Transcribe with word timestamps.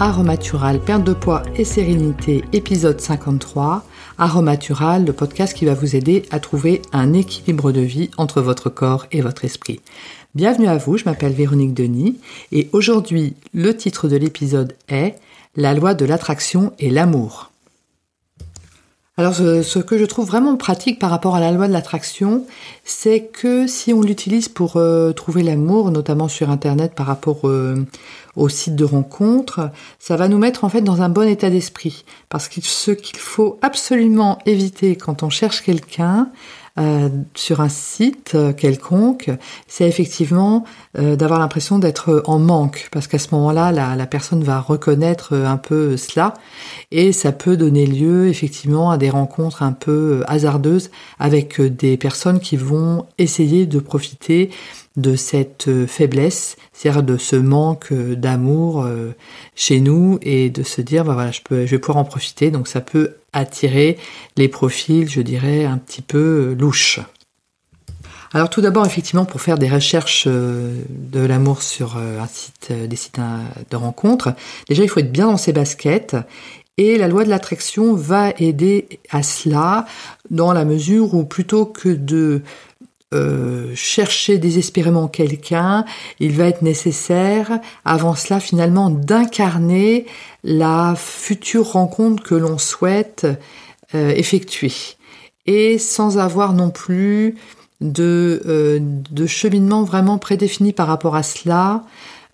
Aromatural, 0.00 0.80
perte 0.80 1.04
de 1.04 1.12
poids 1.12 1.44
et 1.56 1.64
sérénité, 1.64 2.42
épisode 2.52 3.00
53. 3.00 3.84
Aromatural, 4.18 5.04
le 5.04 5.12
podcast 5.12 5.54
qui 5.54 5.66
va 5.66 5.74
vous 5.74 5.94
aider 5.94 6.24
à 6.32 6.40
trouver 6.40 6.82
un 6.92 7.12
équilibre 7.12 7.70
de 7.70 7.80
vie 7.80 8.10
entre 8.16 8.42
votre 8.42 8.70
corps 8.70 9.06
et 9.12 9.20
votre 9.20 9.44
esprit. 9.44 9.80
Bienvenue 10.34 10.66
à 10.66 10.78
vous, 10.78 10.98
je 10.98 11.04
m'appelle 11.04 11.32
Véronique 11.32 11.74
Denis 11.74 12.18
et 12.50 12.68
aujourd'hui 12.72 13.34
le 13.54 13.76
titre 13.76 14.08
de 14.08 14.16
l'épisode 14.16 14.74
est 14.88 15.14
La 15.54 15.74
loi 15.74 15.94
de 15.94 16.04
l'attraction 16.04 16.72
et 16.80 16.90
l'amour. 16.90 17.52
Alors 19.16 19.32
ce, 19.32 19.78
que 19.78 19.96
je 19.96 20.04
trouve 20.06 20.26
vraiment 20.26 20.56
pratique 20.56 20.98
par 20.98 21.08
rapport 21.08 21.36
à 21.36 21.40
la 21.40 21.52
loi 21.52 21.68
de 21.68 21.72
l'attraction, 21.72 22.44
c'est 22.82 23.26
que 23.26 23.68
si 23.68 23.92
on 23.92 24.02
l'utilise 24.02 24.48
pour 24.48 24.76
euh, 24.76 25.12
trouver 25.12 25.44
l'amour, 25.44 25.92
notamment 25.92 26.26
sur 26.26 26.50
Internet 26.50 26.94
par 26.96 27.06
rapport 27.06 27.48
euh, 27.48 27.86
au 28.34 28.48
site 28.48 28.74
de 28.74 28.84
rencontre, 28.84 29.70
ça 30.00 30.16
va 30.16 30.26
nous 30.26 30.38
mettre 30.38 30.64
en 30.64 30.68
fait 30.68 30.80
dans 30.80 31.00
un 31.00 31.10
bon 31.10 31.28
état 31.28 31.48
d'esprit. 31.48 32.04
Parce 32.28 32.48
que 32.48 32.60
ce 32.60 32.90
qu'il 32.90 33.18
faut 33.18 33.56
absolument 33.62 34.40
éviter 34.46 34.96
quand 34.96 35.22
on 35.22 35.30
cherche 35.30 35.62
quelqu'un, 35.62 36.30
euh, 36.76 37.08
sur 37.36 37.60
un 37.60 37.68
site 37.68 38.32
euh, 38.34 38.52
quelconque, 38.52 39.30
c'est 39.68 39.86
effectivement 39.86 40.64
euh, 40.98 41.14
d'avoir 41.14 41.38
l'impression 41.38 41.78
d'être 41.78 42.24
en 42.26 42.40
manque, 42.40 42.88
parce 42.90 43.06
qu'à 43.06 43.20
ce 43.20 43.28
moment-là, 43.32 43.70
la, 43.70 43.94
la, 43.94 44.06
personne 44.06 44.42
va 44.42 44.58
reconnaître 44.60 45.34
un 45.34 45.56
peu 45.56 45.96
cela, 45.96 46.34
et 46.90 47.12
ça 47.12 47.30
peut 47.30 47.56
donner 47.56 47.86
lieu 47.86 48.26
effectivement 48.26 48.90
à 48.90 48.98
des 48.98 49.08
rencontres 49.08 49.62
un 49.62 49.70
peu 49.70 50.24
hasardeuses 50.26 50.90
avec 51.20 51.60
des 51.60 51.96
personnes 51.96 52.40
qui 52.40 52.56
vont 52.56 53.06
essayer 53.18 53.66
de 53.66 53.78
profiter 53.78 54.50
de 54.96 55.16
cette 55.16 55.86
faiblesse, 55.86 56.56
c'est-à-dire 56.72 57.02
de 57.02 57.16
ce 57.16 57.36
manque 57.36 57.92
d'amour 57.92 58.86
chez 59.56 59.80
nous 59.80 60.18
et 60.22 60.50
de 60.50 60.62
se 60.62 60.80
dire 60.80 61.04
bah 61.04 61.32
je 61.32 61.40
peux 61.42 61.66
je 61.66 61.72
vais 61.72 61.78
pouvoir 61.78 61.98
en 61.98 62.04
profiter 62.04 62.52
donc 62.52 62.68
ça 62.68 62.80
peut 62.80 63.16
attirer 63.34 63.98
les 64.36 64.48
profils, 64.48 65.08
je 65.08 65.20
dirais, 65.20 65.64
un 65.64 65.76
petit 65.76 66.00
peu 66.00 66.52
euh, 66.52 66.54
louches. 66.54 67.00
Alors 68.32 68.50
tout 68.50 68.60
d'abord, 68.60 68.86
effectivement, 68.86 69.24
pour 69.24 69.40
faire 69.40 69.58
des 69.58 69.68
recherches 69.68 70.24
euh, 70.26 70.82
de 70.88 71.20
l'amour 71.20 71.62
sur 71.62 71.96
euh, 71.96 72.20
un 72.20 72.26
site, 72.26 72.72
des 72.72 72.96
sites 72.96 73.20
de 73.70 73.76
rencontres, 73.76 74.32
déjà 74.68 74.82
il 74.82 74.88
faut 74.88 75.00
être 75.00 75.12
bien 75.12 75.26
dans 75.26 75.36
ses 75.36 75.52
baskets 75.52 76.16
et 76.76 76.98
la 76.98 77.06
loi 77.06 77.22
de 77.24 77.28
l'attraction 77.28 77.94
va 77.94 78.30
aider 78.38 78.88
à 79.10 79.22
cela 79.22 79.86
dans 80.30 80.52
la 80.52 80.64
mesure 80.64 81.14
où 81.14 81.24
plutôt 81.24 81.66
que 81.66 81.88
de 81.88 82.42
euh, 83.14 83.72
chercher 83.74 84.38
désespérément 84.38 85.08
quelqu'un, 85.08 85.84
il 86.20 86.32
va 86.32 86.46
être 86.46 86.62
nécessaire, 86.62 87.60
avant 87.84 88.14
cela 88.14 88.40
finalement, 88.40 88.90
d'incarner 88.90 90.06
la 90.42 90.94
future 90.96 91.72
rencontre 91.72 92.22
que 92.22 92.34
l'on 92.34 92.58
souhaite 92.58 93.26
euh, 93.94 94.10
effectuer. 94.10 94.72
Et 95.46 95.78
sans 95.78 96.18
avoir 96.18 96.52
non 96.52 96.70
plus 96.70 97.36
de, 97.80 98.42
euh, 98.46 98.78
de 98.80 99.26
cheminement 99.26 99.84
vraiment 99.84 100.18
prédéfini 100.18 100.72
par 100.72 100.86
rapport 100.86 101.16
à 101.16 101.22
cela. 101.22 101.84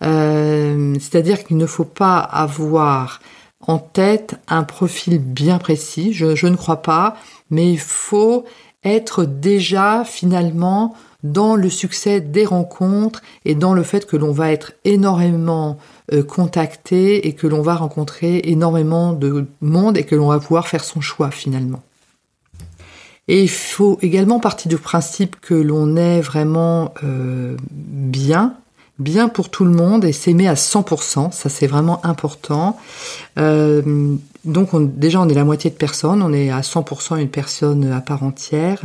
C'est-à-dire 0.03 1.43
qu'il 1.43 1.57
ne 1.57 1.67
faut 1.67 1.85
pas 1.85 2.17
avoir 2.17 3.21
en 3.59 3.77
tête 3.77 4.33
un 4.47 4.63
profil 4.63 5.19
bien 5.19 5.59
précis, 5.59 6.11
je 6.11 6.47
ne 6.47 6.55
crois 6.55 6.81
pas, 6.81 7.17
mais 7.51 7.71
il 7.71 7.79
faut 7.79 8.45
être 8.83 9.25
déjà 9.25 10.03
finalement 10.05 10.95
dans 11.23 11.55
le 11.55 11.69
succès 11.69 12.19
des 12.19 12.45
rencontres 12.45 13.21
et 13.45 13.53
dans 13.53 13.73
le 13.73 13.83
fait 13.83 14.07
que 14.07 14.17
l'on 14.17 14.31
va 14.31 14.51
être 14.51 14.73
énormément 14.85 15.77
euh, 16.11 16.23
contacté 16.23 17.27
et 17.27 17.33
que 17.33 17.47
l'on 17.47 17.61
va 17.61 17.75
rencontrer 17.75 18.41
énormément 18.45 19.13
de 19.13 19.45
monde 19.61 19.97
et 19.97 20.03
que 20.03 20.15
l'on 20.15 20.27
va 20.27 20.39
pouvoir 20.39 20.67
faire 20.67 20.83
son 20.83 20.99
choix 20.99 21.29
finalement. 21.29 21.81
Et 23.27 23.43
il 23.43 23.49
faut 23.49 23.99
également 24.01 24.39
partir 24.39 24.67
du 24.69 24.77
principe 24.77 25.39
que 25.39 25.53
l'on 25.53 25.95
est 25.95 26.21
vraiment 26.21 26.93
euh, 27.03 27.55
bien, 27.71 28.55
bien 28.97 29.29
pour 29.29 29.49
tout 29.49 29.63
le 29.63 29.71
monde 29.71 30.03
et 30.05 30.11
s'aimer 30.11 30.47
à 30.47 30.55
100%, 30.55 31.31
ça 31.31 31.49
c'est 31.49 31.67
vraiment 31.67 32.03
important. 32.03 32.77
Euh, 33.37 34.15
donc 34.43 34.73
on, 34.73 34.79
déjà 34.79 35.21
on 35.21 35.29
est 35.29 35.33
la 35.35 35.43
moitié 35.43 35.69
de 35.69 35.75
personnes, 35.75 36.23
on 36.23 36.33
est 36.33 36.49
à 36.49 36.61
100% 36.61 37.19
une 37.19 37.29
personne 37.29 37.91
à 37.91 38.01
part 38.01 38.23
entière. 38.23 38.81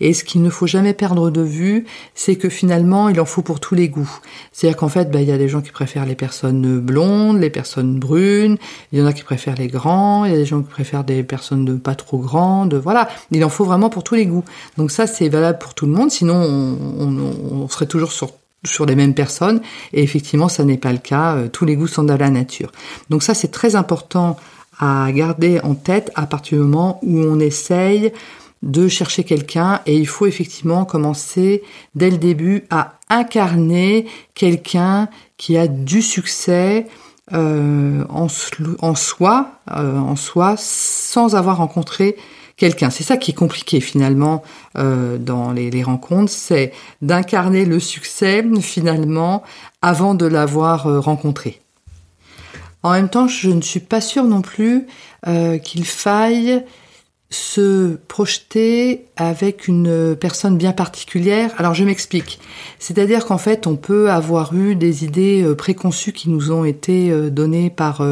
Et 0.00 0.14
ce 0.14 0.24
qu'il 0.24 0.42
ne 0.42 0.48
faut 0.48 0.66
jamais 0.66 0.94
perdre 0.94 1.30
de 1.30 1.42
vue, 1.42 1.84
c'est 2.14 2.36
que 2.36 2.48
finalement 2.48 3.08
il 3.10 3.20
en 3.20 3.26
faut 3.26 3.42
pour 3.42 3.60
tous 3.60 3.74
les 3.74 3.88
goûts. 3.88 4.10
C'est-à-dire 4.52 4.78
qu'en 4.78 4.88
fait, 4.88 5.10
bah, 5.10 5.20
il 5.20 5.28
y 5.28 5.32
a 5.32 5.38
des 5.38 5.48
gens 5.48 5.60
qui 5.60 5.72
préfèrent 5.72 6.06
les 6.06 6.14
personnes 6.14 6.80
blondes, 6.80 7.38
les 7.38 7.50
personnes 7.50 7.98
brunes, 7.98 8.56
il 8.92 8.98
y 8.98 9.02
en 9.02 9.06
a 9.06 9.12
qui 9.12 9.24
préfèrent 9.24 9.56
les 9.56 9.68
grands, 9.68 10.24
il 10.24 10.32
y 10.32 10.34
a 10.34 10.38
des 10.38 10.46
gens 10.46 10.62
qui 10.62 10.70
préfèrent 10.70 11.04
des 11.04 11.22
personnes 11.22 11.66
de 11.66 11.74
pas 11.74 11.94
trop 11.94 12.18
grandes. 12.18 12.74
Voilà, 12.74 13.08
il 13.30 13.44
en 13.44 13.50
faut 13.50 13.64
vraiment 13.64 13.90
pour 13.90 14.04
tous 14.04 14.14
les 14.14 14.26
goûts. 14.26 14.44
Donc 14.78 14.90
ça 14.90 15.06
c'est 15.06 15.28
valable 15.28 15.58
pour 15.58 15.74
tout 15.74 15.84
le 15.86 15.92
monde, 15.92 16.10
sinon 16.10 16.34
on, 16.34 17.18
on 17.52 17.68
serait 17.68 17.86
toujours 17.86 18.12
sur 18.12 18.30
sur 18.66 18.86
les 18.86 18.96
mêmes 18.96 19.12
personnes 19.12 19.60
et 19.92 20.02
effectivement 20.02 20.48
ça 20.48 20.64
n'est 20.64 20.78
pas 20.78 20.92
le 20.92 20.98
cas 20.98 21.34
euh, 21.34 21.48
tous 21.48 21.66
les 21.66 21.76
goûts 21.76 21.86
sont 21.86 22.04
dans 22.04 22.16
la 22.16 22.30
nature 22.30 22.72
donc 23.10 23.22
ça 23.22 23.34
c'est 23.34 23.48
très 23.48 23.76
important 23.76 24.38
à 24.78 25.10
garder 25.12 25.60
en 25.60 25.74
tête 25.74 26.10
à 26.14 26.26
partir 26.26 26.58
du 26.58 26.64
moment 26.64 26.98
où 27.02 27.18
on 27.18 27.38
essaye 27.40 28.12
de 28.62 28.88
chercher 28.88 29.24
quelqu'un 29.24 29.80
et 29.86 29.96
il 29.96 30.06
faut 30.06 30.26
effectivement 30.26 30.84
commencer 30.84 31.62
dès 31.94 32.10
le 32.10 32.16
début 32.16 32.64
à 32.70 32.94
incarner 33.10 34.06
quelqu'un 34.34 35.08
qui 35.36 35.58
a 35.58 35.68
du 35.68 36.00
succès 36.00 36.86
euh, 37.32 38.04
en, 38.08 38.28
soi, 38.28 39.50
euh, 39.70 39.98
en 39.98 40.16
soi, 40.16 40.54
sans 40.58 41.36
avoir 41.36 41.58
rencontré 41.58 42.16
quelqu'un. 42.56 42.90
C'est 42.90 43.04
ça 43.04 43.16
qui 43.16 43.32
est 43.32 43.34
compliqué 43.34 43.80
finalement 43.80 44.42
euh, 44.76 45.18
dans 45.18 45.52
les, 45.52 45.70
les 45.70 45.82
rencontres, 45.82 46.30
c'est 46.30 46.72
d'incarner 47.02 47.64
le 47.64 47.80
succès 47.80 48.44
finalement 48.60 49.42
avant 49.82 50.14
de 50.14 50.26
l'avoir 50.26 50.86
euh, 50.86 51.00
rencontré. 51.00 51.60
En 52.84 52.92
même 52.92 53.08
temps, 53.08 53.26
je 53.26 53.48
ne 53.48 53.62
suis 53.62 53.80
pas 53.80 54.02
sûre 54.02 54.24
non 54.24 54.42
plus 54.42 54.86
euh, 55.26 55.56
qu'il 55.56 55.86
faille 55.86 56.62
se 57.30 57.96
projeter 58.08 59.06
avec 59.16 59.68
une 59.68 60.14
personne 60.14 60.58
bien 60.58 60.72
particulière. 60.72 61.50
Alors 61.56 61.72
je 61.72 61.82
m'explique. 61.82 62.38
C'est-à-dire 62.78 63.24
qu'en 63.24 63.38
fait, 63.38 63.66
on 63.66 63.76
peut 63.76 64.10
avoir 64.10 64.54
eu 64.54 64.76
des 64.76 65.02
idées 65.02 65.42
euh, 65.42 65.56
préconçues 65.56 66.12
qui 66.12 66.28
nous 66.28 66.52
ont 66.52 66.66
été 66.66 67.10
euh, 67.10 67.30
données 67.30 67.70
par 67.70 68.02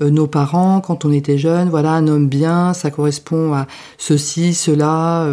nos 0.00 0.26
parents 0.26 0.80
quand 0.80 1.04
on 1.04 1.12
était 1.12 1.38
jeune. 1.38 1.68
Voilà, 1.68 1.92
un 1.92 2.08
homme 2.08 2.28
bien, 2.28 2.72
ça 2.72 2.90
correspond 2.90 3.52
à 3.52 3.66
ceci, 3.98 4.54
cela. 4.54 5.26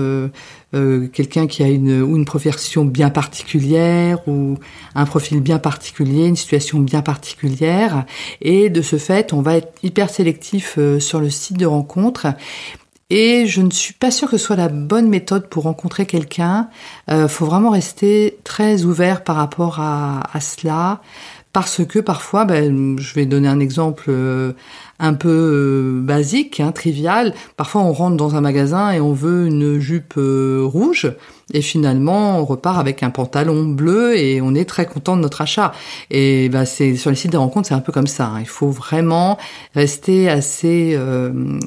Euh, 0.75 1.07
quelqu'un 1.07 1.47
qui 1.47 1.63
a 1.63 1.67
une 1.67 2.03
ou 2.03 2.15
une 2.15 2.25
profession 2.25 2.85
bien 2.85 3.09
particulière 3.09 4.19
ou 4.27 4.55
un 4.93 5.05
profil 5.05 5.41
bien 5.41 5.57
particulier, 5.57 6.27
une 6.27 6.35
situation 6.35 6.79
bien 6.79 7.01
particulière 7.01 8.05
et 8.41 8.69
de 8.69 8.83
ce 8.83 8.97
fait, 8.97 9.33
on 9.33 9.41
va 9.41 9.55
être 9.55 9.73
hyper 9.81 10.11
sélectif 10.11 10.75
euh, 10.77 10.99
sur 10.99 11.21
le 11.21 11.31
site 11.31 11.57
de 11.57 11.65
rencontre 11.65 12.27
et 13.09 13.47
je 13.47 13.63
ne 13.63 13.71
suis 13.71 13.95
pas 13.95 14.11
sûre 14.11 14.29
que 14.29 14.37
ce 14.37 14.45
soit 14.45 14.55
la 14.55 14.67
bonne 14.67 15.09
méthode 15.09 15.49
pour 15.49 15.63
rencontrer 15.63 16.05
quelqu'un. 16.05 16.69
Euh, 17.09 17.27
faut 17.27 17.47
vraiment 17.47 17.71
rester 17.71 18.37
très 18.43 18.83
ouvert 18.83 19.23
par 19.23 19.37
rapport 19.37 19.79
à 19.79 20.39
cela 20.39 21.01
parce 21.51 21.83
que 21.83 21.97
parfois, 21.97 22.45
ben, 22.45 22.99
je 22.99 23.13
vais 23.15 23.25
donner 23.25 23.47
un 23.47 23.59
exemple 23.59 24.05
euh, 24.09 24.53
un 24.99 25.15
peu 25.15 25.29
euh, 25.29 25.99
basique, 26.01 26.59
hein, 26.59 26.71
trivial. 26.71 27.33
Parfois, 27.57 27.81
on 27.81 27.91
rentre 27.91 28.17
dans 28.17 28.35
un 28.35 28.41
magasin 28.41 28.91
et 28.91 28.99
on 28.99 29.13
veut 29.13 29.47
une 29.47 29.79
jupe 29.79 30.13
euh, 30.17 30.61
rouge, 30.63 31.11
et 31.51 31.63
finalement, 31.63 32.37
on 32.37 32.45
repart 32.45 32.77
avec 32.77 33.01
un 33.01 33.09
pantalon 33.09 33.65
bleu 33.65 34.15
et 34.15 34.41
on 34.41 34.53
est 34.53 34.65
très 34.65 34.85
content 34.85 35.17
de 35.17 35.21
notre 35.21 35.41
achat. 35.41 35.73
Et 36.11 36.49
ben, 36.49 36.65
c'est 36.65 36.95
sur 36.95 37.09
les 37.09 37.15
sites 37.15 37.31
de 37.31 37.37
rencontres, 37.37 37.69
c'est 37.69 37.73
un 37.73 37.79
peu 37.79 37.91
comme 37.91 38.07
ça. 38.07 38.27
Hein. 38.27 38.41
Il 38.41 38.47
faut 38.47 38.69
vraiment 38.69 39.39
rester 39.73 40.29
assez 40.29 40.99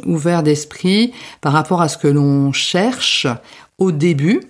ouvert 0.07 0.45
d'esprit 0.45 1.13
par 1.41 1.53
rapport 1.53 1.83
à 1.83 1.89
ce 1.89 1.99
que 1.99 2.07
l'on 2.07 2.53
cherche 2.53 3.27
au 3.79 3.91
début, 3.91 4.43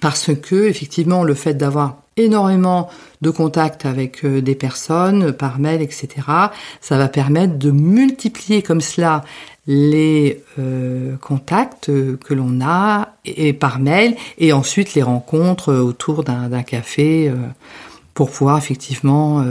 parce 0.00 0.30
que 0.32 0.68
effectivement, 0.68 1.24
le 1.24 1.34
fait 1.34 1.54
d'avoir 1.54 1.96
énormément 2.18 2.88
de 3.20 3.30
contacts 3.30 3.86
avec 3.86 4.24
euh, 4.24 4.40
des 4.40 4.54
personnes 4.54 5.32
par 5.32 5.58
mail, 5.58 5.82
etc. 5.82 6.08
Ça 6.80 6.98
va 6.98 7.08
permettre 7.08 7.58
de 7.58 7.70
multiplier 7.70 8.62
comme 8.62 8.80
cela 8.80 9.24
les 9.66 10.42
euh, 10.58 11.16
contacts 11.20 11.86
que 11.86 12.34
l'on 12.34 12.60
a 12.62 13.10
et, 13.26 13.52
par 13.52 13.78
mail 13.78 14.16
et 14.38 14.52
ensuite 14.52 14.94
les 14.94 15.02
rencontres 15.02 15.74
autour 15.74 16.24
d'un 16.24 16.62
café 16.62 17.28
euh, 17.28 17.34
pour 18.18 18.32
pouvoir 18.32 18.58
effectivement 18.58 19.44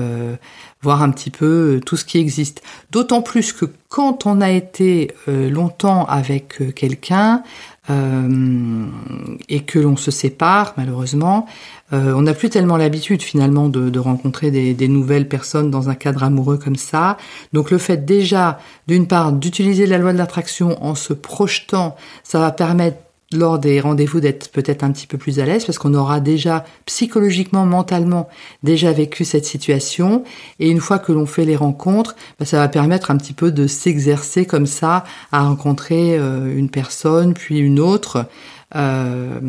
voir 0.82 1.02
un 1.02 1.10
petit 1.12 1.30
peu 1.30 1.80
tout 1.86 1.96
ce 1.96 2.04
qui 2.04 2.18
existe. 2.18 2.62
D'autant 2.92 3.22
plus 3.22 3.54
que 3.54 3.64
quand 3.88 4.26
on 4.26 4.42
a 4.42 4.52
été 4.52 5.14
longtemps 5.28 6.04
avec 6.06 6.76
quelqu'un, 6.76 7.44
euh, 7.90 8.86
et 9.48 9.62
que 9.62 9.80
l'on 9.80 9.96
se 9.96 10.12
sépare 10.12 10.74
malheureusement, 10.76 11.48
euh, 11.94 12.14
on 12.18 12.24
n'a 12.24 12.34
plus 12.34 12.50
tellement 12.50 12.76
l'habitude 12.76 13.22
finalement 13.22 13.70
de, 13.70 13.90
de 13.90 14.00
rencontrer 14.00 14.52
des, 14.52 14.74
des, 14.74 14.90
nouvelles 14.90 15.30
personnes 15.30 15.72
dans 15.72 15.88
un 15.88 15.96
cadre 15.96 16.24
amoureux 16.24 16.58
comme 16.58 16.76
ça. 16.76 17.16
Donc 17.54 17.72
le 17.72 17.78
fait 17.78 18.04
déjà, 18.04 18.60
d'une 18.88 19.08
part, 19.08 19.32
d'utiliser 19.32 19.86
la 19.86 20.00
loi 20.00 20.12
de 20.12 20.18
l'attraction 20.18 20.84
en 20.84 20.96
se 20.96 21.14
projetant, 21.14 21.96
ça 22.26 22.40
va 22.40 22.52
permettre 22.52 22.98
lors 23.34 23.60
des 23.60 23.82
rendez-vous 23.82 24.22
d'être 24.22 24.52
peut-être 24.52 24.84
un 24.84 24.92
petit 24.92 25.08
peu 25.08 25.18
plus 25.18 25.40
à 25.40 25.46
l'aise 25.46 25.66
parce 25.66 25.78
qu'on 25.78 25.94
aura 25.94 26.20
déjà 26.20 26.64
psychologiquement, 26.86 27.66
mentalement 27.66 28.30
déjà 28.64 28.92
vécu 28.94 29.26
cette 29.26 29.46
situation 29.46 30.24
et 30.60 30.70
une 30.70 30.80
fois 30.80 30.98
que 30.98 31.12
l'on 31.12 31.26
fait 31.26 31.44
les 31.44 31.58
rencontres, 31.58 32.16
bah, 32.40 32.46
ça 32.46 32.58
va 32.58 32.70
permettre 32.70 33.12
un 33.12 33.18
petit 33.18 33.34
peu 33.34 33.52
de 33.52 33.68
s'exercer 33.68 34.46
comme 34.46 34.66
ça 34.66 35.04
à 35.32 35.44
rencontrer 35.44 36.18
euh, 36.18 36.58
une 36.58 36.70
personne 36.70 37.34
puis 37.34 37.60
une 37.60 37.82
autre, 37.82 38.26
euh, 38.76 39.40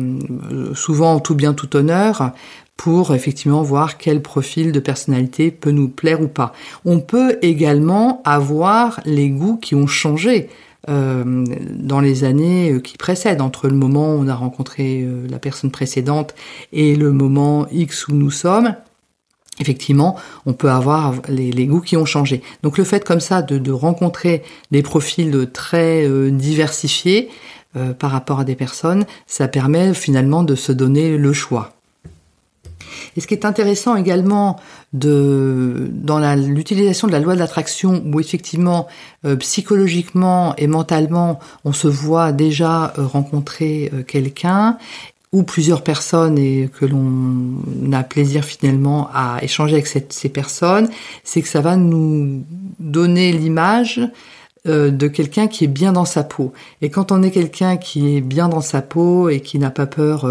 souvent 0.73 1.13
en 1.13 1.19
tout 1.19 1.35
bien 1.35 1.53
tout 1.53 1.75
honneur 1.77 2.33
pour 2.75 3.13
effectivement 3.13 3.61
voir 3.61 3.97
quel 3.97 4.21
profil 4.21 4.71
de 4.71 4.79
personnalité 4.79 5.51
peut 5.51 5.71
nous 5.71 5.89
plaire 5.89 6.21
ou 6.21 6.29
pas. 6.29 6.53
On 6.85 7.01
peut 7.01 7.37
également 7.41 8.21
avoir 8.23 9.01
les 9.03 9.29
goûts 9.29 9.57
qui 9.57 9.75
ont 9.75 9.87
changé. 9.87 10.49
Euh, 10.87 11.45
dans 11.75 11.99
les 11.99 12.23
années 12.23 12.71
euh, 12.71 12.79
qui 12.79 12.95
précèdent, 12.97 13.41
entre 13.41 13.67
le 13.67 13.75
moment 13.75 14.15
où 14.15 14.19
on 14.19 14.29
a 14.29 14.33
rencontré 14.33 15.01
euh, 15.01 15.27
la 15.29 15.37
personne 15.37 15.71
précédente 15.71 16.33
et 16.71 16.95
le 16.95 17.11
moment 17.11 17.67
X 17.69 18.07
où 18.07 18.13
nous 18.13 18.31
sommes, 18.31 18.75
effectivement, 19.59 20.15
on 20.45 20.53
peut 20.53 20.71
avoir 20.71 21.15
les, 21.27 21.67
goûts 21.67 21.81
qui 21.81 21.97
ont 21.97 22.05
changé. 22.05 22.41
Donc 22.63 22.77
le 22.77 22.85
fait 22.85 23.03
comme 23.03 23.19
ça 23.19 23.41
de, 23.41 23.71
rencontrer 23.71 24.41
des 24.71 24.81
profils 24.81 25.49
très 25.51 26.07
diversifiés 26.31 27.29
par 27.99 28.11
rapport 28.11 28.39
à 28.39 28.45
des 28.45 28.55
personnes, 28.55 29.05
ça 29.27 29.49
permet 29.49 29.93
finalement 29.93 30.43
de 30.43 30.55
se 30.55 30.71
donner 30.71 31.17
le 31.17 31.33
choix. 31.33 31.78
Et 33.19 33.21
ce 33.21 33.27
qui 33.27 33.33
est 33.33 33.43
intéressant 33.43 33.97
également 33.97 34.61
de, 34.93 35.89
dans 35.91 36.19
l'utilisation 36.37 37.05
de 37.05 37.11
la 37.11 37.19
loi 37.19 37.33
de 37.33 37.39
l'attraction, 37.39 38.01
où 38.05 38.17
effectivement, 38.21 38.87
euh, 39.25 39.35
psychologiquement 39.35 40.55
et 40.57 40.67
mentalement, 40.67 41.37
on 41.65 41.73
se 41.73 41.89
voit 41.89 42.31
déjà 42.31 42.93
euh, 42.97 43.05
rencontrer 43.05 43.91
euh, 43.93 44.03
quelqu'un 44.03 44.77
ou 45.33 45.43
plusieurs 45.43 45.83
personnes 45.83 46.37
et 46.37 46.69
que 46.79 46.85
l'on 46.85 47.91
a 47.91 48.03
plaisir 48.03 48.45
finalement 48.45 49.09
à 49.13 49.39
échanger 49.41 49.73
avec 49.73 49.87
ces 49.87 50.29
personnes, 50.29 50.87
c'est 51.25 51.41
que 51.41 51.49
ça 51.49 51.59
va 51.59 51.75
nous 51.75 52.45
donner 52.79 53.33
l'image 53.33 53.99
de 54.65 55.07
quelqu'un 55.07 55.47
qui 55.47 55.63
est 55.63 55.67
bien 55.67 55.93
dans 55.93 56.05
sa 56.05 56.23
peau. 56.23 56.53
Et 56.81 56.89
quand 56.89 57.11
on 57.11 57.23
est 57.23 57.31
quelqu'un 57.31 57.77
qui 57.77 58.15
est 58.15 58.21
bien 58.21 58.49
dans 58.49 58.61
sa 58.61 58.81
peau 58.81 59.29
et 59.29 59.39
qui 59.39 59.57
n'a 59.57 59.71
pas 59.71 59.85
peur 59.85 60.27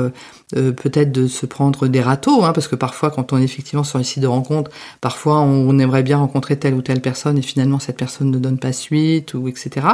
euh, 0.57 0.73
peut-être 0.73 1.13
de 1.13 1.27
se 1.27 1.45
prendre 1.45 1.89
des 1.89 2.01
râteaux, 2.01 2.43
hein, 2.43 2.55
parce 2.55 2.69
que 2.69 2.75
parfois 2.75 3.11
quand 3.11 3.35
on 3.35 3.39
est 3.39 3.45
effectivement 3.45 3.85
sur 3.85 3.99
un 3.99 4.03
site 4.03 4.23
de 4.23 4.27
rencontre, 4.27 4.71
parfois 5.03 5.41
on, 5.41 5.79
aimerait 5.79 6.03
bien 6.03 6.17
rencontrer 6.17 6.59
telle 6.59 6.73
ou 6.73 6.81
telle 6.81 7.03
personne 7.03 7.37
et 7.37 7.43
finalement 7.43 7.79
cette 7.79 7.99
personne 7.99 8.31
ne 8.31 8.39
donne 8.39 8.59
pas 8.59 8.73
suite 8.73 9.35
ou 9.35 9.47
etc. 9.49 9.87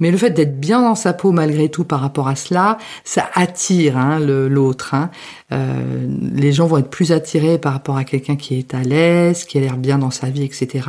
Mais 0.00 0.10
le 0.10 0.18
fait 0.18 0.28
d'être 0.28 0.60
bien 0.60 0.82
dans 0.82 0.94
sa 0.94 1.14
peau 1.14 1.32
malgré 1.32 1.70
tout 1.70 1.84
par 1.84 2.00
rapport 2.00 2.28
à 2.28 2.36
cela, 2.36 2.76
ça 3.04 3.30
attire 3.32 3.96
hein, 3.96 4.20
l'autre. 4.20 4.92
Hein. 4.92 5.08
Euh, 5.52 6.06
les 6.34 6.52
gens 6.52 6.66
vont 6.66 6.76
être 6.76 6.90
plus 6.90 7.10
attirés 7.10 7.56
par 7.56 7.72
rapport 7.72 7.96
à 7.96 8.04
quelqu'un 8.04 8.36
qui 8.36 8.58
est 8.58 8.74
à 8.74 8.82
l'aise, 8.82 9.44
qui 9.44 9.56
a 9.56 9.62
l'air 9.62 9.78
bien 9.78 9.98
dans 9.98 10.10
sa 10.10 10.28
vie, 10.28 10.44
etc., 10.44 10.86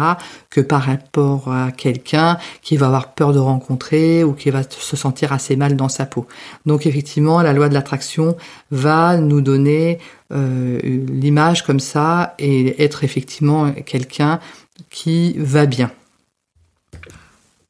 que 0.50 0.60
par 0.60 0.82
rapport 0.82 1.54
à 1.54 1.72
quelqu'un 1.72 2.38
qui 2.62 2.76
va 2.76 2.85
avoir 2.86 3.14
peur 3.14 3.34
de 3.34 3.40
rencontrer 3.40 4.24
ou 4.24 4.34
qui 4.34 4.50
va 4.50 4.62
se 4.64 4.96
sentir 4.96 5.34
assez 5.34 5.56
mal 5.56 5.76
dans 5.76 5.90
sa 5.90 6.06
peau. 6.06 6.26
Donc 6.66 6.86
effectivement, 6.86 7.42
la 7.42 7.54
loi 7.54 7.70
de 7.70 7.74
l'attraction 7.74 8.36
va 8.72 9.18
nous 9.18 9.42
donner 9.42 10.00
euh, 10.32 10.80
l'image 10.82 11.64
comme 11.64 11.80
ça 11.80 12.36
et 12.40 12.84
être 12.84 13.04
effectivement 13.04 13.72
quelqu'un 13.72 14.40
qui 14.90 15.36
va 15.38 15.66
bien. 15.66 15.92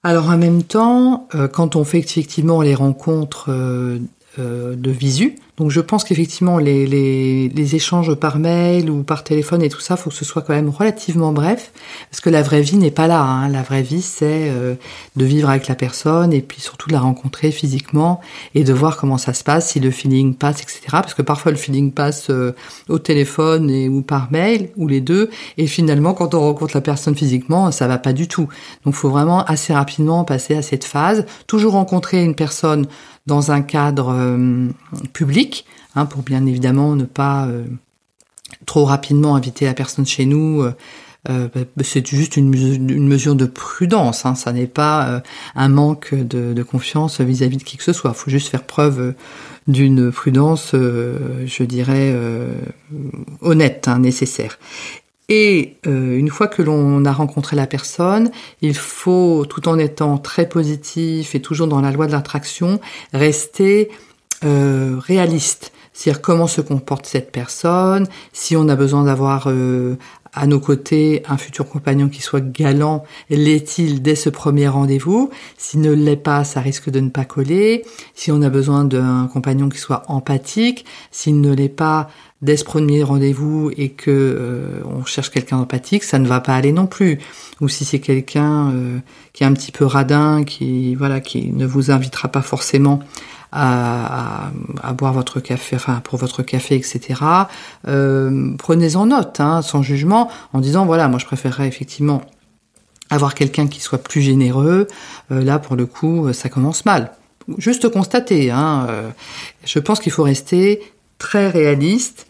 Alors 0.03 0.29
en 0.29 0.37
même 0.37 0.63
temps, 0.63 1.27
euh, 1.33 1.47
quand 1.47 1.75
on 1.75 1.83
fait 1.83 1.99
effectivement 1.99 2.61
les 2.61 2.75
rencontres 2.75 3.47
euh, 3.49 3.99
de 4.37 4.91
visu, 4.91 5.35
donc 5.57 5.71
je 5.71 5.79
pense 5.79 6.03
qu'effectivement 6.03 6.57
les, 6.57 6.85
les, 6.85 7.47
les, 7.47 7.75
échanges 7.75 8.13
par 8.13 8.39
mail 8.39 8.89
ou 8.89 9.03
par 9.03 9.23
téléphone 9.23 9.61
et 9.61 9.69
tout 9.69 9.79
ça, 9.79 9.95
faut 9.95 10.09
que 10.09 10.15
ce 10.15 10.25
soit 10.25 10.41
quand 10.41 10.53
même 10.53 10.69
relativement 10.69 11.31
bref, 11.31 11.71
parce 12.11 12.19
que 12.19 12.29
la 12.29 12.41
vraie 12.41 12.61
vie 12.61 12.75
n'est 12.75 12.91
pas 12.91 13.07
là. 13.07 13.21
Hein. 13.21 13.47
La 13.47 13.61
vraie 13.61 13.81
vie, 13.81 14.01
c'est 14.01 14.49
euh, 14.49 14.75
de 15.15 15.25
vivre 15.25 15.49
avec 15.49 15.67
la 15.67 15.75
personne 15.75 16.33
et 16.33 16.41
puis 16.41 16.59
surtout 16.59 16.89
de 16.89 16.93
la 16.93 16.99
rencontrer 16.99 17.51
physiquement 17.51 18.19
et 18.53 18.65
de 18.65 18.73
voir 18.73 18.97
comment 18.97 19.17
ça 19.17 19.33
se 19.33 19.45
passe, 19.45 19.69
si 19.69 19.79
le 19.79 19.91
feeling 19.91 20.35
passe, 20.35 20.61
etc. 20.61 20.81
Parce 20.91 21.13
que 21.13 21.21
parfois 21.21 21.53
le 21.53 21.57
feeling 21.57 21.93
passe 21.93 22.29
euh, 22.29 22.53
au 22.89 22.99
téléphone 22.99 23.69
et 23.69 23.87
ou 23.87 24.01
par 24.01 24.31
mail 24.31 24.71
ou 24.75 24.87
les 24.89 24.99
deux, 24.99 25.29
et 25.57 25.67
finalement 25.67 26.13
quand 26.13 26.33
on 26.33 26.41
rencontre 26.41 26.75
la 26.75 26.81
personne 26.81 27.15
physiquement, 27.15 27.71
ça 27.71 27.87
va 27.87 27.97
pas 27.97 28.11
du 28.11 28.27
tout. 28.27 28.49
Donc 28.83 28.93
faut 28.93 29.09
vraiment 29.09 29.45
assez 29.45 29.73
rapidement 29.73 30.25
passer 30.25 30.55
à 30.55 30.61
cette 30.61 30.83
phase. 30.83 31.25
Toujours 31.47 31.73
rencontrer 31.73 32.23
une 32.23 32.35
personne 32.35 32.87
dans 33.25 33.51
un 33.51 33.61
cadre 33.61 34.13
euh, 34.13 34.67
public, 35.13 35.44
hein, 35.95 36.05
pour 36.05 36.21
bien 36.23 36.45
évidemment 36.45 36.95
ne 36.95 37.05
pas 37.05 37.47
euh, 37.47 37.63
trop 38.65 38.85
rapidement 38.85 39.35
inviter 39.35 39.65
la 39.65 39.73
personne 39.73 40.05
chez 40.05 40.25
nous. 40.25 40.63
Euh, 40.63 40.71
bah, 41.27 41.83
c'est 41.83 42.05
juste 42.05 42.37
une, 42.37 42.49
mesure 42.49 43.35
de 43.35 43.45
prudence, 43.45 44.27
hein, 44.27 44.35
ça 44.35 44.53
n'est 44.53 44.67
pas 44.67 45.23
un 45.55 45.69
manque 45.69 46.13
de, 46.13 46.61
confiance 46.61 47.19
vis-à-vis 47.19 47.57
de 47.57 47.63
qui 47.63 47.77
que 47.77 47.83
ce 47.83 47.93
soit. 47.93 48.11
Il 48.11 48.17
faut 48.17 48.29
juste 48.29 48.49
faire 48.49 48.63
preuve 48.63 49.15
d'une 49.67 50.11
prudence, 50.11 50.73
je 50.73 51.63
dirais, 51.63 52.15
honnête, 53.41 53.87
hein, 53.87 53.97
nécessaire. 53.97 54.59
Et 55.27 55.77
euh, 55.87 56.17
une 56.17 56.29
fois 56.29 56.47
que 56.47 56.61
l'on 56.61 57.03
a 57.05 57.11
rencontré 57.11 57.55
la 57.55 57.65
personne, 57.65 58.31
il 58.61 58.75
faut, 58.75 59.45
tout 59.49 59.67
en 59.67 59.79
étant 59.79 60.17
très 60.17 60.47
positif 60.47 61.33
et 61.33 61.41
toujours 61.41 61.67
dans 61.67 61.81
la 61.81 61.91
loi 61.91 62.05
de 62.05 62.11
l'attraction, 62.11 62.79
rester 63.13 63.89
euh, 64.45 64.97
réaliste. 64.99 65.71
C'est-à-dire 65.93 66.21
comment 66.21 66.47
se 66.47 66.59
comporte 66.59 67.05
cette 67.05 67.31
personne, 67.31 68.05
si 68.33 68.57
on 68.57 68.67
a 68.67 68.75
besoin 68.75 69.05
d'avoir 69.05 69.45
euh, 69.47 69.95
à 70.33 70.45
nos 70.45 70.59
côtés 70.59 71.23
un 71.27 71.37
futur 71.37 71.67
compagnon 71.67 72.09
qui 72.09 72.21
soit 72.21 72.41
galant, 72.41 73.03
l'est-il 73.29 74.01
dès 74.01 74.15
ce 74.15 74.29
premier 74.29 74.67
rendez-vous? 74.67 75.29
S'il 75.57 75.79
ne 75.79 75.93
l'est 75.93 76.17
pas, 76.17 76.43
ça 76.43 76.59
risque 76.59 76.89
de 76.89 76.99
ne 76.99 77.09
pas 77.09 77.23
coller. 77.23 77.85
Si 78.13 78.31
on 78.31 78.41
a 78.41 78.49
besoin 78.49 78.83
d'un 78.83 79.29
compagnon 79.31 79.69
qui 79.69 79.77
soit 79.77 80.03
empathique, 80.07 80.85
s'il 81.11 81.39
ne 81.39 81.55
l'est 81.55 81.69
pas, 81.69 82.09
dès 82.41 82.57
ce 82.57 82.65
premier 82.65 83.01
rendez-vous 83.01 83.71
et 83.77 83.89
que 83.89 84.11
euh, 84.11 84.81
on 84.85 85.05
cherche 85.05 85.31
quelqu'un 85.31 85.57
empathique, 85.57 86.03
ça 86.03 86.19
ne 86.19 86.27
va 86.27 86.41
pas 86.41 86.55
aller 86.55 86.73
non 86.73 86.87
plus. 86.87 87.19
Ou 87.61 87.69
si 87.69 87.85
c'est 87.85 87.99
quelqu'un 87.99 88.71
euh, 88.71 88.99
qui 89.31 89.43
est 89.43 89.47
un 89.47 89.53
petit 89.53 89.71
peu 89.71 89.85
radin, 89.85 90.43
qui 90.43 90.95
voilà, 90.95 91.21
qui 91.21 91.51
ne 91.53 91.65
vous 91.65 91.91
invitera 91.91 92.27
pas 92.27 92.41
forcément 92.41 92.99
à, 93.51 94.49
boire 94.97 95.13
votre 95.13 95.39
café, 95.39 95.75
enfin 95.75 96.01
pour 96.03 96.19
votre 96.19 96.43
café, 96.43 96.75
etc. 96.75 97.21
Euh, 97.87 98.51
prenez-en 98.57 99.05
note, 99.07 99.39
hein, 99.39 99.61
sans 99.61 99.81
jugement, 99.81 100.29
en 100.53 100.59
disant 100.59 100.85
voilà, 100.85 101.07
moi 101.07 101.19
je 101.19 101.25
préférerais 101.25 101.67
effectivement 101.67 102.21
avoir 103.09 103.35
quelqu'un 103.35 103.67
qui 103.67 103.81
soit 103.81 104.01
plus 104.01 104.21
généreux. 104.21 104.87
là, 105.29 105.59
pour 105.59 105.75
le 105.75 105.85
coup, 105.85 106.33
ça 106.33 106.49
commence 106.49 106.85
mal. 106.85 107.11
Juste 107.59 107.87
constater. 107.89 108.49
Hein, 108.49 108.87
je 109.63 109.77
pense 109.77 109.99
qu'il 109.99 110.11
faut 110.11 110.23
rester 110.23 110.81
très 111.19 111.49
réaliste 111.49 112.25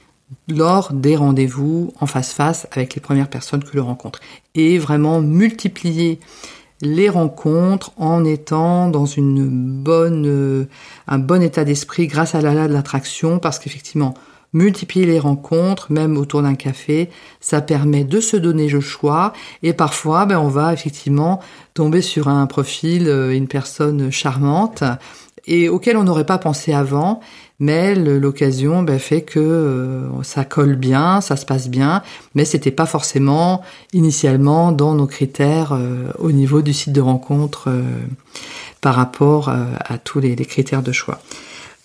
lors 0.47 0.93
des 0.93 1.15
rendez-vous 1.15 1.93
en 1.99 2.05
face-face 2.05 2.67
avec 2.71 2.95
les 2.95 3.01
premières 3.01 3.29
personnes 3.29 3.63
que 3.63 3.75
l'on 3.77 3.85
rencontre. 3.85 4.19
Et 4.53 4.77
vraiment 4.77 5.21
multiplier 5.21 6.19
les 6.81 7.09
rencontres 7.09 7.91
en 7.97 8.25
étant 8.25 8.89
dans 8.89 9.05
une 9.05 9.47
bonne, 9.47 10.25
euh, 10.27 10.65
un 11.07 11.19
bon 11.19 11.41
état 11.41 11.63
d'esprit 11.63 12.07
grâce 12.07 12.35
à 12.35 12.41
la 12.41 12.67
de 12.67 12.73
l'attraction 12.73 13.39
parce 13.39 13.59
qu'effectivement, 13.59 14.13
multiplier 14.53 15.05
les 15.05 15.19
rencontres, 15.19 15.91
même 15.91 16.17
autour 16.17 16.41
d'un 16.41 16.55
café, 16.55 17.09
ça 17.41 17.61
permet 17.61 18.03
de 18.03 18.19
se 18.19 18.37
donner 18.37 18.69
le 18.69 18.79
choix 18.79 19.33
et 19.63 19.73
parfois 19.73 20.25
ben, 20.25 20.39
on 20.39 20.47
va 20.47 20.73
effectivement 20.73 21.41
tomber 21.73 22.01
sur 22.01 22.29
un 22.29 22.45
profil, 22.47 23.07
euh, 23.07 23.35
une 23.35 23.47
personne 23.47 24.11
charmante 24.11 24.83
et 25.47 25.69
auquel 25.69 25.97
on 25.97 26.03
n'aurait 26.03 26.25
pas 26.25 26.37
pensé 26.37 26.73
avant 26.73 27.21
mais 27.59 27.95
l'occasion 27.95 28.83
ben, 28.83 28.99
fait 28.99 29.21
que 29.21 29.39
euh, 29.39 30.23
ça 30.23 30.43
colle 30.43 30.75
bien, 30.75 31.21
ça 31.21 31.37
se 31.37 31.45
passe 31.45 31.69
bien, 31.69 32.03
mais 32.33 32.43
c'était 32.43 32.71
pas 32.71 32.85
forcément 32.85 33.61
initialement 33.93 34.71
dans 34.71 34.93
nos 34.93 35.07
critères 35.07 35.71
euh, 35.73 36.11
au 36.19 36.31
niveau 36.31 36.61
du 36.61 36.73
site 36.73 36.91
de 36.91 37.01
rencontre 37.01 37.69
euh, 37.69 37.81
par 38.81 38.95
rapport 38.95 39.49
à 39.49 39.97
tous 39.97 40.19
les, 40.19 40.35
critères 40.35 40.83
de 40.83 40.91
choix. 40.91 41.19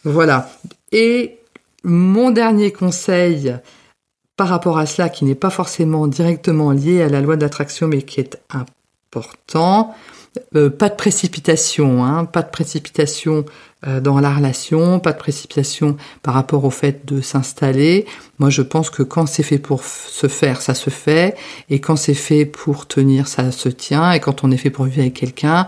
Voilà. 0.05 0.51
Et 0.93 1.39
mon 1.83 2.31
dernier 2.31 2.73
conseil 2.73 3.57
par 4.37 4.49
rapport 4.49 4.77
à 4.77 4.85
cela 4.85 5.09
qui 5.09 5.25
n'est 5.25 5.35
pas 5.35 5.49
forcément 5.49 6.07
directement 6.09 6.73
lié 6.73 7.01
à 7.01 7.09
la 7.09 7.23
loi 7.23 7.37
d'attraction 7.37 7.89
mais 7.89 8.03
qui 8.03 8.21
est 8.21 8.39
important. 8.51 9.95
Euh, 10.55 10.71
pas 10.71 10.89
de 10.89 10.95
précipitation, 10.95 12.05
hein, 12.05 12.25
pas 12.25 12.43
de 12.43 12.51
précipitation 12.51 13.45
euh, 13.87 14.01
dans 14.01 14.21
la 14.21 14.33
relation, 14.33 15.01
pas 15.01 15.13
de 15.13 15.19
précipitation 15.19 15.97
par 16.23 16.35
rapport 16.35 16.65
au 16.65 16.71
fait 16.71 17.05
de 17.05 17.21
s'installer. 17.21 18.07
Moi, 18.39 18.49
je 18.49 18.63
pense 18.63 18.91
que 18.91 19.03
quand 19.03 19.27
c'est 19.27 19.43
fait 19.43 19.59
pour 19.59 19.83
se 19.83 20.29
faire, 20.29 20.63
ça 20.63 20.75
se 20.75 20.89
fait, 20.89 21.35
et 21.69 21.81
quand 21.81 21.97
c'est 21.97 22.15
fait 22.15 22.47
pour 22.47 22.87
tenir, 22.87 23.27
ça 23.27 23.51
se 23.51 23.69
tient, 23.69 24.13
et 24.13 24.21
quand 24.21 24.45
on 24.45 24.53
est 24.53 24.57
fait 24.57 24.71
pour 24.71 24.85
vivre 24.85 25.01
avec 25.01 25.15
quelqu'un, 25.15 25.67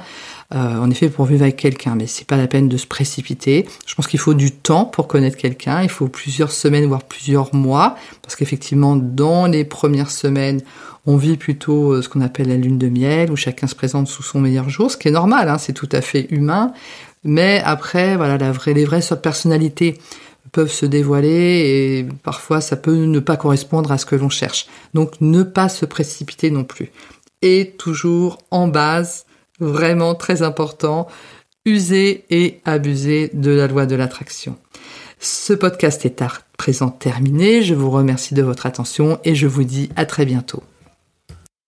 euh, 0.55 0.87
est 0.87 0.95
fait 0.95 1.09
pour 1.09 1.27
vivre 1.27 1.43
avec 1.43 1.57
quelqu'un, 1.57 1.95
mais 1.95 2.07
c'est 2.07 2.27
pas 2.27 2.37
la 2.37 2.47
peine 2.47 2.69
de 2.69 2.77
se 2.77 2.87
précipiter. 2.87 3.67
Je 3.87 3.95
pense 3.95 4.07
qu'il 4.07 4.21
faut 4.21 4.35
du 4.35 4.51
temps 4.51 4.85
pour 4.85 5.09
connaître 5.09 5.37
quelqu'un, 5.37 5.83
il 5.83 5.89
faut 5.89 6.09
plusieurs 6.09 6.53
semaines, 6.53 6.87
voire 6.87 7.05
plusieurs 7.05 7.55
mois, 7.55 7.97
parce 8.23 8.37
qu'effectivement, 8.37 8.97
dans 8.97 9.47
les 9.47 9.65
premières 9.65 10.11
semaines, 10.11 10.61
on 11.07 11.17
vit 11.17 11.37
plutôt 11.37 11.93
euh, 11.93 12.03
ce 12.03 12.09
qu'on 12.09 12.21
appelle 12.21 12.49
la 12.49 12.57
lune 12.57 12.79
de 12.79 12.89
miel, 12.89 13.31
où 13.31 13.37
chacun 13.37 13.67
se 13.67 13.75
présente 13.75 14.09
sous 14.09 14.23
son 14.23 14.41
meilleur 14.41 14.69
jour, 14.69 14.91
ce 14.91 14.97
qui 14.97 15.09
est 15.09 15.13
normal, 15.13 15.49
hein, 15.49 15.59
c'est 15.59 15.73
tout 15.73 15.89
à 15.93 16.01
fait 16.01 16.27
humain. 16.31 16.73
Mais 17.25 17.63
après, 17.65 18.17
voilà, 18.17 18.37
la 18.39 18.53
vraie, 18.53 18.75
les 18.75 18.85
vraies 18.85 19.01
personnalités 19.23 19.99
peuvent 20.51 20.71
se 20.71 20.87
dévoiler 20.87 21.31
et 21.31 22.09
parfois 22.23 22.61
ça 22.61 22.77
peut 22.77 22.95
ne 22.95 23.21
pas 23.21 23.37
correspondre 23.37 23.91
à 23.91 23.99
ce 23.99 24.07
que 24.07 24.17
l'on 24.17 24.29
cherche. 24.29 24.67
Donc 24.93 25.15
ne 25.21 25.43
pas 25.43 25.69
se 25.69 25.87
précipiter 25.87 26.51
non 26.51 26.65
plus. 26.65 26.91
Et 27.41 27.75
toujours 27.79 28.39
en 28.51 28.69
base, 28.69 29.25
vraiment 29.61 30.15
très 30.15 30.43
important, 30.43 31.07
user 31.65 32.25
et 32.31 32.61
abuser 32.65 33.31
de 33.33 33.51
la 33.51 33.67
loi 33.67 33.87
de 33.87 33.95
l'attraction. 33.95 34.57
Ce 35.21 35.53
podcast 35.53 36.05
est 36.05 36.21
à 36.21 36.29
présent 36.59 36.91
terminé. 36.91 37.63
Je 37.63 37.75
vous 37.75 37.91
remercie 37.91 38.35
de 38.35 38.43
votre 38.43 38.67
attention 38.67 39.21
et 39.25 39.35
je 39.35 39.47
vous 39.47 39.65
dis 39.65 39.89
à 39.95 40.05
très 40.05 40.25
bientôt. 40.27 40.63